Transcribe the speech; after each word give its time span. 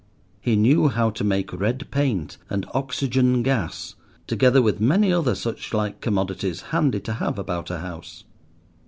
He 0.39 0.55
knew 0.55 0.87
how 0.87 1.11
to 1.11 1.23
make 1.23 1.53
red 1.53 1.91
paint 1.91 2.37
and 2.49 2.65
oxygen 2.73 3.43
gas, 3.43 3.93
together 4.25 4.59
with 4.59 4.81
many 4.81 5.13
other 5.13 5.35
suchlike 5.35 6.01
commodities 6.01 6.61
handy 6.73 6.99
to 7.01 7.13
have 7.13 7.37
about 7.37 7.69
a 7.69 7.81
house. 7.81 8.23